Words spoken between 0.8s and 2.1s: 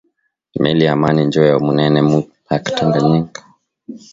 ya amani njo ya munene